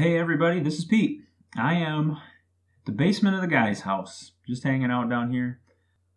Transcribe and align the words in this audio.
Hey 0.00 0.16
everybody, 0.16 0.60
this 0.60 0.78
is 0.78 0.86
Pete. 0.86 1.20
I 1.58 1.74
am 1.74 2.16
the 2.86 2.90
basement 2.90 3.34
of 3.34 3.42
the 3.42 3.46
guy's 3.46 3.82
house, 3.82 4.32
just 4.48 4.64
hanging 4.64 4.90
out 4.90 5.10
down 5.10 5.30
here. 5.30 5.60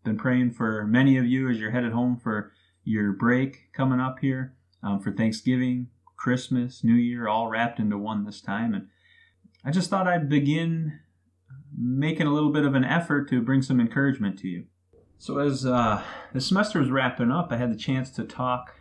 Been 0.05 0.15
praying 0.15 0.51
for 0.51 0.87
many 0.87 1.17
of 1.17 1.25
you 1.25 1.49
as 1.49 1.59
you're 1.59 1.71
headed 1.71 1.91
home 1.91 2.15
for 2.15 2.53
your 2.85 3.11
break 3.11 3.73
coming 3.73 3.99
up 3.99 4.19
here 4.19 4.53
um, 4.81 5.01
for 5.01 5.11
Thanksgiving, 5.11 5.87
Christmas, 6.15 6.81
New 6.81 6.93
Year, 6.93 7.27
all 7.27 7.49
wrapped 7.49 7.77
into 7.77 7.97
one 7.97 8.23
this 8.23 8.39
time. 8.39 8.73
And 8.73 8.87
I 9.65 9.71
just 9.71 9.89
thought 9.89 10.07
I'd 10.07 10.29
begin 10.29 11.01
making 11.77 12.27
a 12.27 12.33
little 12.33 12.53
bit 12.53 12.63
of 12.63 12.75
an 12.75 12.85
effort 12.85 13.27
to 13.31 13.41
bring 13.41 13.61
some 13.61 13.81
encouragement 13.81 14.39
to 14.39 14.47
you. 14.47 14.63
So 15.17 15.39
as 15.39 15.65
uh, 15.65 16.01
the 16.31 16.39
semester 16.39 16.79
was 16.79 16.89
wrapping 16.89 17.31
up, 17.31 17.51
I 17.51 17.57
had 17.57 17.73
the 17.73 17.77
chance 17.77 18.11
to 18.11 18.23
talk 18.23 18.75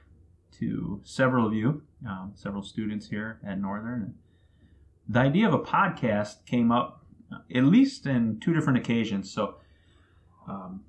to 0.61 1.01
several 1.03 1.45
of 1.45 1.55
you, 1.55 1.83
um, 2.09 2.35
several 2.37 2.63
students 2.63 3.09
here 3.09 3.41
at 3.45 3.61
Northern. 3.61 4.15
The 5.09 5.19
idea 5.19 5.47
of 5.47 5.55
a 5.55 5.59
podcast 5.59 6.45
came 6.47 6.71
up 6.71 7.03
at 7.55 7.65
least 7.65 8.07
in 8.07 8.39
two 8.41 8.53
different 8.53 8.79
occasions. 8.79 9.33
So 9.33 9.57
um, 10.49 10.85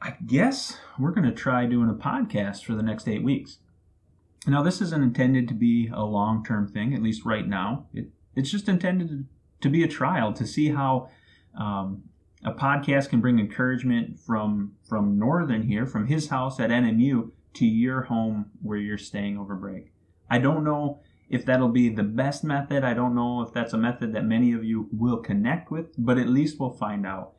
I 0.00 0.14
guess 0.26 0.78
we're 0.98 1.10
going 1.10 1.28
to 1.28 1.34
try 1.34 1.66
doing 1.66 1.88
a 1.88 1.94
podcast 1.94 2.64
for 2.64 2.74
the 2.74 2.82
next 2.82 3.08
eight 3.08 3.22
weeks. 3.22 3.58
Now, 4.46 4.62
this 4.62 4.80
isn't 4.80 5.02
intended 5.02 5.48
to 5.48 5.54
be 5.54 5.90
a 5.92 6.04
long 6.04 6.44
term 6.44 6.68
thing, 6.68 6.94
at 6.94 7.02
least 7.02 7.24
right 7.24 7.46
now. 7.46 7.86
It, 7.92 8.08
it's 8.34 8.50
just 8.50 8.68
intended 8.68 9.26
to 9.60 9.68
be 9.68 9.82
a 9.82 9.88
trial 9.88 10.32
to 10.34 10.46
see 10.46 10.70
how 10.70 11.10
um, 11.58 12.04
a 12.44 12.52
podcast 12.52 13.08
can 13.08 13.20
bring 13.20 13.38
encouragement 13.38 14.18
from 14.18 14.76
from 14.88 15.18
Northern 15.18 15.62
here, 15.62 15.86
from 15.86 16.06
his 16.06 16.28
house 16.28 16.60
at 16.60 16.70
NMU 16.70 17.30
to 17.54 17.66
your 17.66 18.02
home 18.02 18.52
where 18.62 18.78
you're 18.78 18.96
staying 18.96 19.36
over 19.36 19.56
break. 19.56 19.92
I 20.30 20.38
don't 20.38 20.62
know 20.62 21.00
if 21.28 21.44
that'll 21.44 21.68
be 21.68 21.88
the 21.88 22.02
best 22.02 22.42
method. 22.42 22.84
I 22.84 22.94
don't 22.94 23.14
know 23.14 23.42
if 23.42 23.52
that's 23.52 23.72
a 23.72 23.78
method 23.78 24.14
that 24.14 24.24
many 24.24 24.52
of 24.52 24.64
you 24.64 24.88
will 24.92 25.18
connect 25.18 25.70
with, 25.70 25.94
but 25.98 26.18
at 26.18 26.28
least 26.28 26.58
we'll 26.58 26.70
find 26.70 27.06
out. 27.06 27.34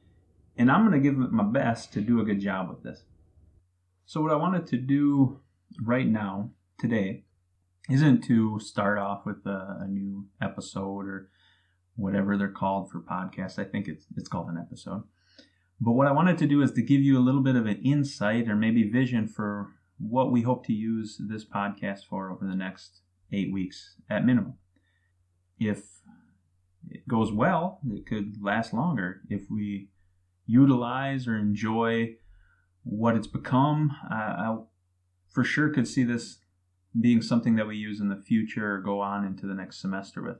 And 0.57 0.71
I'm 0.71 0.87
going 0.87 1.01
to 1.01 1.09
give 1.09 1.19
it 1.19 1.31
my 1.31 1.43
best 1.43 1.93
to 1.93 2.01
do 2.01 2.19
a 2.19 2.25
good 2.25 2.39
job 2.39 2.69
with 2.69 2.83
this. 2.83 3.03
So, 4.05 4.21
what 4.21 4.31
I 4.31 4.35
wanted 4.35 4.67
to 4.67 4.77
do 4.77 5.39
right 5.81 6.07
now, 6.07 6.51
today, 6.79 7.23
isn't 7.89 8.21
to 8.25 8.59
start 8.59 8.97
off 8.97 9.25
with 9.25 9.45
a, 9.45 9.77
a 9.81 9.87
new 9.87 10.27
episode 10.41 11.05
or 11.05 11.29
whatever 11.95 12.37
they're 12.37 12.49
called 12.49 12.91
for 12.91 12.99
podcasts. 12.99 13.59
I 13.59 13.63
think 13.63 13.87
it's, 13.87 14.05
it's 14.15 14.29
called 14.29 14.49
an 14.49 14.57
episode. 14.57 15.03
But 15.81 15.93
what 15.93 16.07
I 16.07 16.11
wanted 16.11 16.37
to 16.39 16.47
do 16.47 16.61
is 16.61 16.71
to 16.73 16.81
give 16.81 17.01
you 17.01 17.17
a 17.17 17.23
little 17.23 17.41
bit 17.41 17.55
of 17.55 17.65
an 17.65 17.81
insight 17.83 18.49
or 18.49 18.55
maybe 18.55 18.89
vision 18.89 19.27
for 19.27 19.69
what 19.97 20.31
we 20.31 20.41
hope 20.41 20.65
to 20.65 20.73
use 20.73 21.19
this 21.19 21.45
podcast 21.45 22.05
for 22.09 22.31
over 22.31 22.45
the 22.45 22.55
next 22.55 23.01
eight 23.31 23.51
weeks 23.51 23.95
at 24.09 24.25
minimum. 24.25 24.55
If 25.59 25.83
it 26.89 27.07
goes 27.07 27.31
well, 27.31 27.79
it 27.91 28.05
could 28.05 28.41
last 28.41 28.73
longer. 28.73 29.21
If 29.29 29.49
we 29.49 29.89
utilize 30.45 31.27
or 31.27 31.37
enjoy 31.37 32.15
what 32.83 33.15
it's 33.15 33.27
become, 33.27 33.95
I, 34.09 34.15
I 34.15 34.57
for 35.29 35.43
sure 35.43 35.69
could 35.69 35.87
see 35.87 36.03
this 36.03 36.39
being 36.99 37.21
something 37.21 37.55
that 37.55 37.67
we 37.67 37.75
use 37.75 37.99
in 37.99 38.09
the 38.09 38.15
future 38.15 38.75
or 38.75 38.81
go 38.81 38.99
on 38.99 39.25
into 39.25 39.45
the 39.45 39.53
next 39.53 39.79
semester 39.79 40.23
with. 40.23 40.37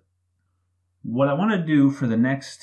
What 1.04 1.28
I 1.28 1.34
want 1.34 1.52
to 1.52 1.66
do 1.66 1.92
for 1.92 2.08
the 2.08 2.18
next 2.18 2.62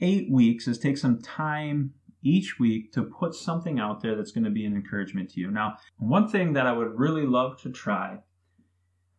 eight 0.00 0.30
weeks 0.30 0.66
is 0.66 0.78
take 0.78 0.96
some 0.96 1.20
time 1.20 1.92
each 2.22 2.58
week 2.58 2.92
to 2.92 3.02
put 3.02 3.34
something 3.34 3.78
out 3.78 4.00
there 4.00 4.16
that's 4.16 4.32
going 4.32 4.44
to 4.44 4.50
be 4.50 4.64
an 4.64 4.74
encouragement 4.74 5.30
to 5.30 5.40
you. 5.40 5.50
Now, 5.50 5.76
one 5.98 6.28
thing 6.28 6.54
that 6.54 6.66
I 6.66 6.72
would 6.72 6.98
really 6.98 7.26
love 7.26 7.60
to 7.62 7.70
try 7.70 8.18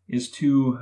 is 0.10 0.30
to 0.32 0.80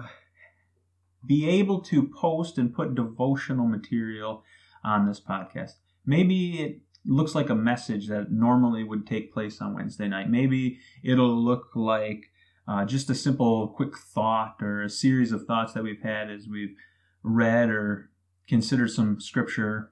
be 1.26 1.48
able 1.48 1.82
to 1.82 2.08
post 2.08 2.58
and 2.58 2.74
put 2.74 2.96
devotional 2.96 3.68
material 3.68 4.44
on 4.84 5.06
this 5.06 5.20
podcast. 5.20 5.74
Maybe 6.06 6.62
it 6.62 6.80
looks 7.06 7.36
like 7.36 7.50
a 7.50 7.56
message 7.56 8.08
that 8.08 8.32
normally 8.32 8.84
would 8.84 9.06
take 9.06 9.34
place 9.34 9.62
on 9.62 9.74
Wednesday 9.74 10.08
night. 10.08 10.30
Maybe 10.30 10.80
it'll 11.04 11.36
look 11.36 11.70
like 11.76 12.32
uh, 12.68 12.86
just 12.86 13.10
a 13.10 13.16
simple, 13.16 13.70
quick 13.70 13.98
thought 13.98 14.58
or 14.62 14.84
a 14.84 14.90
series 14.90 15.32
of 15.32 15.46
thoughts 15.46 15.74
that 15.74 15.84
we've 15.84 16.02
had 16.02 16.30
as 16.30 16.48
we've 16.48 16.76
read 17.24 17.70
or 17.70 18.10
considered 18.48 18.90
some 18.90 19.20
scripture 19.20 19.92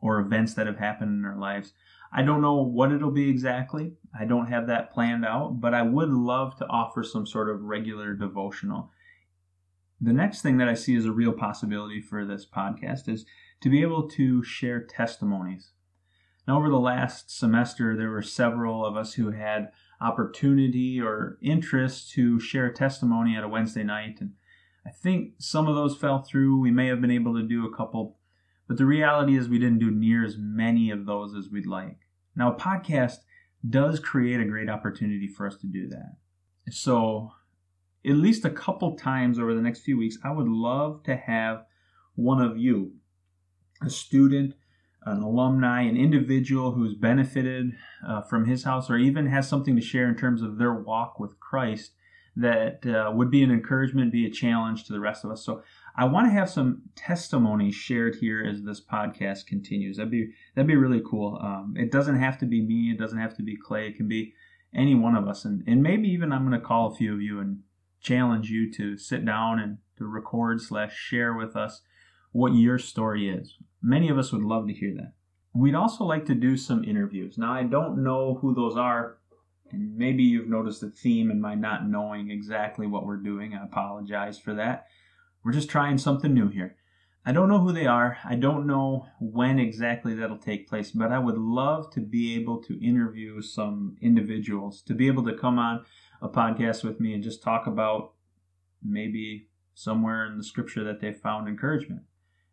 or 0.00 0.20
events 0.20 0.54
that 0.54 0.66
have 0.66 0.78
happened 0.78 1.18
in 1.18 1.24
our 1.24 1.38
lives. 1.38 1.72
I 2.16 2.22
don't 2.22 2.40
know 2.40 2.62
what 2.62 2.92
it'll 2.92 3.10
be 3.10 3.28
exactly. 3.28 3.94
I 4.18 4.24
don't 4.24 4.46
have 4.46 4.68
that 4.68 4.92
planned 4.92 5.24
out, 5.24 5.60
but 5.60 5.74
I 5.74 5.82
would 5.82 6.10
love 6.10 6.56
to 6.58 6.66
offer 6.66 7.02
some 7.02 7.26
sort 7.26 7.50
of 7.50 7.62
regular 7.62 8.14
devotional. 8.14 8.92
The 10.00 10.12
next 10.12 10.40
thing 10.40 10.58
that 10.58 10.68
I 10.68 10.74
see 10.74 10.94
as 10.94 11.06
a 11.06 11.12
real 11.12 11.32
possibility 11.32 12.00
for 12.00 12.24
this 12.24 12.46
podcast 12.46 13.08
is 13.08 13.26
to 13.62 13.68
be 13.68 13.82
able 13.82 14.08
to 14.10 14.44
share 14.44 14.80
testimonies. 14.80 15.72
Now, 16.46 16.58
over 16.58 16.68
the 16.68 16.76
last 16.78 17.36
semester, 17.36 17.96
there 17.96 18.10
were 18.10 18.22
several 18.22 18.86
of 18.86 18.96
us 18.96 19.14
who 19.14 19.32
had 19.32 19.72
opportunity 20.00 21.00
or 21.00 21.38
interest 21.42 22.12
to 22.12 22.38
share 22.38 22.66
a 22.66 22.74
testimony 22.74 23.36
at 23.36 23.42
a 23.42 23.48
Wednesday 23.48 23.82
night. 23.82 24.18
And 24.20 24.34
I 24.86 24.90
think 24.90 25.32
some 25.38 25.66
of 25.66 25.74
those 25.74 25.96
fell 25.96 26.22
through. 26.22 26.60
We 26.60 26.70
may 26.70 26.86
have 26.88 27.00
been 27.00 27.10
able 27.10 27.34
to 27.34 27.42
do 27.42 27.66
a 27.66 27.74
couple, 27.74 28.18
but 28.68 28.76
the 28.76 28.86
reality 28.86 29.36
is 29.36 29.48
we 29.48 29.58
didn't 29.58 29.78
do 29.78 29.90
near 29.90 30.24
as 30.24 30.36
many 30.38 30.90
of 30.90 31.06
those 31.06 31.34
as 31.34 31.48
we'd 31.50 31.66
like. 31.66 32.03
Now, 32.36 32.52
a 32.52 32.56
podcast 32.56 33.18
does 33.68 33.98
create 33.98 34.40
a 34.40 34.44
great 34.44 34.68
opportunity 34.68 35.28
for 35.28 35.46
us 35.46 35.56
to 35.56 35.66
do 35.66 35.88
that. 35.88 36.16
So, 36.70 37.32
at 38.06 38.16
least 38.16 38.44
a 38.44 38.50
couple 38.50 38.96
times 38.96 39.38
over 39.38 39.54
the 39.54 39.62
next 39.62 39.80
few 39.80 39.96
weeks, 39.96 40.18
I 40.22 40.32
would 40.32 40.48
love 40.48 41.02
to 41.04 41.16
have 41.16 41.64
one 42.14 42.40
of 42.40 42.58
you, 42.58 42.92
a 43.82 43.88
student, 43.88 44.54
an 45.06 45.22
alumni, 45.22 45.82
an 45.82 45.96
individual 45.96 46.72
who's 46.72 46.94
benefited 46.94 47.72
uh, 48.06 48.22
from 48.22 48.46
his 48.46 48.64
house 48.64 48.90
or 48.90 48.96
even 48.96 49.26
has 49.26 49.48
something 49.48 49.76
to 49.76 49.82
share 49.82 50.08
in 50.08 50.16
terms 50.16 50.42
of 50.42 50.58
their 50.58 50.74
walk 50.74 51.18
with 51.18 51.38
Christ 51.40 51.92
that 52.36 52.84
uh, 52.86 53.12
would 53.12 53.30
be 53.30 53.42
an 53.42 53.50
encouragement, 53.50 54.12
be 54.12 54.26
a 54.26 54.30
challenge 54.30 54.84
to 54.84 54.92
the 54.92 55.00
rest 55.00 55.24
of 55.24 55.30
us. 55.30 55.44
So 55.44 55.62
I 55.96 56.06
want 56.06 56.26
to 56.26 56.32
have 56.32 56.50
some 56.50 56.82
testimonies 56.96 57.74
shared 57.74 58.16
here 58.16 58.44
as 58.44 58.62
this 58.62 58.84
podcast 58.84 59.46
continues. 59.46 59.96
That'd 59.96 60.10
be 60.10 60.32
that'd 60.54 60.66
be 60.66 60.76
really 60.76 61.02
cool. 61.08 61.38
Um, 61.40 61.74
it 61.76 61.92
doesn't 61.92 62.18
have 62.18 62.38
to 62.38 62.46
be 62.46 62.62
me. 62.62 62.90
It 62.90 62.98
doesn't 62.98 63.18
have 63.18 63.36
to 63.36 63.42
be 63.42 63.56
Clay. 63.56 63.88
It 63.88 63.96
can 63.96 64.08
be 64.08 64.34
any 64.74 64.94
one 64.94 65.16
of 65.16 65.28
us, 65.28 65.44
and 65.44 65.62
and 65.66 65.82
maybe 65.82 66.08
even 66.08 66.32
I'm 66.32 66.48
going 66.48 66.60
to 66.60 66.66
call 66.66 66.92
a 66.92 66.94
few 66.94 67.14
of 67.14 67.20
you 67.20 67.38
and 67.38 67.60
challenge 68.00 68.50
you 68.50 68.72
to 68.72 68.98
sit 68.98 69.24
down 69.24 69.60
and 69.60 69.78
to 69.96 70.04
record 70.04 70.60
slash 70.60 70.94
share 70.96 71.32
with 71.34 71.56
us 71.56 71.82
what 72.32 72.54
your 72.54 72.78
story 72.78 73.28
is. 73.28 73.56
Many 73.80 74.08
of 74.08 74.18
us 74.18 74.32
would 74.32 74.42
love 74.42 74.66
to 74.66 74.74
hear 74.74 74.94
that. 74.96 75.12
We'd 75.54 75.76
also 75.76 76.04
like 76.04 76.26
to 76.26 76.34
do 76.34 76.56
some 76.56 76.82
interviews. 76.82 77.38
Now 77.38 77.52
I 77.52 77.62
don't 77.62 78.02
know 78.02 78.38
who 78.40 78.54
those 78.54 78.76
are. 78.76 79.18
And 79.70 79.96
maybe 79.96 80.22
you've 80.22 80.48
noticed 80.48 80.82
a 80.82 80.88
theme 80.88 81.30
in 81.30 81.40
my 81.40 81.54
not 81.54 81.88
knowing 81.88 82.30
exactly 82.30 82.86
what 82.86 83.06
we're 83.06 83.16
doing. 83.16 83.54
I 83.54 83.64
apologize 83.64 84.38
for 84.38 84.54
that. 84.54 84.86
We're 85.44 85.52
just 85.52 85.68
trying 85.68 85.98
something 85.98 86.32
new 86.32 86.48
here. 86.48 86.76
I 87.26 87.32
don't 87.32 87.48
know 87.48 87.58
who 87.58 87.72
they 87.72 87.86
are. 87.86 88.18
I 88.24 88.34
don't 88.34 88.66
know 88.66 89.06
when 89.18 89.58
exactly 89.58 90.14
that'll 90.14 90.38
take 90.38 90.68
place, 90.68 90.90
but 90.90 91.12
I 91.12 91.18
would 91.18 91.38
love 91.38 91.90
to 91.92 92.00
be 92.00 92.34
able 92.34 92.62
to 92.62 92.84
interview 92.84 93.40
some 93.40 93.96
individuals, 94.02 94.82
to 94.82 94.94
be 94.94 95.06
able 95.06 95.24
to 95.24 95.36
come 95.36 95.58
on 95.58 95.84
a 96.20 96.28
podcast 96.28 96.84
with 96.84 97.00
me 97.00 97.14
and 97.14 97.22
just 97.22 97.42
talk 97.42 97.66
about 97.66 98.12
maybe 98.82 99.48
somewhere 99.74 100.26
in 100.26 100.36
the 100.36 100.44
scripture 100.44 100.84
that 100.84 101.00
they 101.00 101.12
found 101.12 101.48
encouragement. 101.48 102.02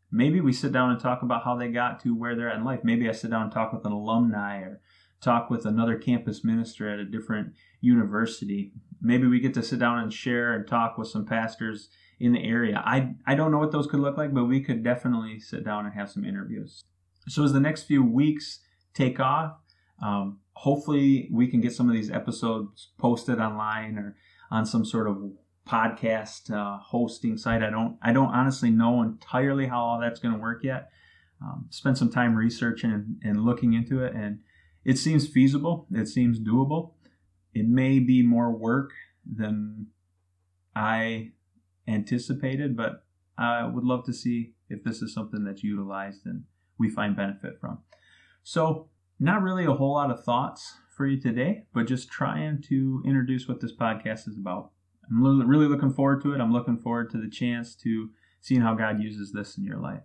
Maybe 0.09 0.41
we 0.41 0.53
sit 0.53 0.72
down 0.72 0.91
and 0.91 1.00
talk 1.00 1.22
about 1.22 1.44
how 1.44 1.56
they 1.56 1.69
got 1.69 2.02
to 2.02 2.16
where 2.16 2.35
they're 2.35 2.50
at 2.50 2.58
in 2.58 2.66
life. 2.66 2.81
Maybe 2.84 3.08
I 3.08 3.13
sit 3.13 3.31
down 3.31 3.44
and 3.44 3.52
talk 3.52 3.72
with 3.72 3.85
an 3.85 3.94
alumni 3.94 4.59
or 4.59 4.81
talk 5.22 5.50
with 5.50 5.66
another 5.66 5.97
campus 5.97 6.44
minister 6.44 6.90
at 6.90 7.00
a 7.00 7.06
different 7.06 7.53
university. 7.79 8.73
Maybe 9.02 9.28
we 9.28 9.40
get 9.40 9.53
to 9.53 9.63
sit 9.63 9.79
down 9.79 10.00
and 10.00 10.13
share 10.13 10.53
and 10.53 10.68
talk 10.68 10.97
with 10.97 11.08
some 11.08 11.25
pastors 11.25 11.90
in 12.22 12.34
the 12.34 12.44
area. 12.44 12.82
I, 12.85 13.16
I 13.26 13.35
don't 13.35 13.52
know 13.52 13.58
what 13.58 13.72
those 13.72 13.88
could 13.88 14.00
look 14.00 14.18
like, 14.18 14.34
but 14.34 14.46
we 14.46 14.62
could 14.62 14.84
definitely 14.84 15.40
sit 15.40 15.66
down 15.66 15.85
and 15.85 15.94
have 15.96 16.09
some 16.09 16.23
interviews. 16.23 16.84
So, 17.28 17.44
as 17.44 17.52
the 17.52 17.59
next 17.59 17.84
few 17.84 18.03
weeks 18.03 18.59
take 18.94 19.20
off, 19.20 19.58
um, 20.02 20.40
hopefully 20.53 21.29
we 21.32 21.47
can 21.47 21.62
get 21.62 21.73
some 21.73 21.90
of 21.90 21.96
these 21.96 22.12
episodes 22.12 22.90
posted 22.97 23.40
online 23.40 23.97
or 23.97 24.16
on 24.52 24.66
some 24.66 24.85
sort 24.85 25.08
of 25.08 25.18
podcast 25.68 26.52
uh, 26.52 26.78
hosting 26.79 27.38
site. 27.38 27.64
I 27.64 27.70
don't 27.70 27.97
I 28.02 28.14
don't 28.14 28.34
honestly 28.34 28.70
know 28.70 29.02
entirely 29.02 29.68
how 29.68 29.82
all 29.82 30.00
that's 30.00 30.20
going 30.20 30.34
to 30.34 30.40
work 30.40 30.64
yet. 30.64 30.90
Um, 31.41 31.68
some 31.72 32.12
time 32.12 32.35
researching 32.35 32.91
and, 32.91 33.16
and 33.23 33.44
looking 33.44 33.73
into 33.73 34.03
it, 34.03 34.14
and 34.14 34.40
it 34.85 35.00
seems 35.00 35.28
feasible. 35.28 35.88
It 35.91 36.08
seems 36.08 36.40
doable. 36.40 36.94
It 37.53 37.68
may 37.68 38.00
be 38.00 38.22
more 38.22 38.52
work 38.52 38.91
than 39.26 39.88
I 40.76 41.32
anticipated, 41.88 42.76
but 42.76 43.04
I 43.38 43.66
would 43.66 43.84
love 43.84 44.06
to 44.06 44.14
see 44.14 44.54
if 44.70 44.84
this 44.84 45.02
is 45.02 45.14
something 45.14 45.44
that's 45.44 45.64
utilized 45.64 46.26
and 46.26 46.44
we 46.78 46.90
find 46.90 47.16
benefit 47.16 47.60
from. 47.60 47.80
So, 48.44 48.90
not 49.20 49.44
really 49.44 49.66
a 49.66 49.74
whole 49.74 49.94
lot 49.94 50.10
of 50.10 50.24
thoughts 50.24 50.78
for 50.96 51.06
you 51.06 51.20
today, 51.20 51.66
but 51.74 51.88
just 51.88 52.10
trying 52.10 52.62
to 52.70 53.04
introduce 53.06 53.48
what 53.48 53.62
this 53.62 53.76
podcast 53.76 54.28
is 54.28 54.38
about. 54.38 54.72
I'm 55.10 55.48
really 55.48 55.68
looking 55.68 55.94
forward 55.94 56.22
to 56.24 56.34
it. 56.34 56.42
I'm 56.42 56.54
looking 56.54 56.78
forward 56.78 57.10
to 57.12 57.18
the 57.18 57.30
chance 57.30 57.76
to 57.78 58.10
seeing 58.40 58.62
how 58.62 58.74
God 58.74 59.02
uses 59.02 59.32
this 59.32 59.58
in 59.58 59.64
your 59.64 59.78
life. 59.78 60.04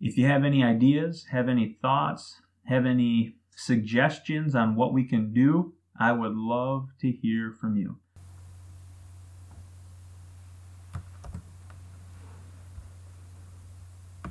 If 0.00 0.16
you 0.16 0.26
have 0.26 0.44
any 0.44 0.62
ideas, 0.62 1.26
have 1.30 1.48
any 1.48 1.78
thoughts, 1.80 2.40
have 2.66 2.86
any 2.86 3.36
suggestions 3.56 4.54
on 4.54 4.76
what 4.76 4.92
we 4.92 5.04
can 5.04 5.32
do, 5.32 5.74
I 5.98 6.12
would 6.12 6.34
love 6.34 6.88
to 7.00 7.10
hear 7.10 7.52
from 7.52 7.76
you. 7.76 7.98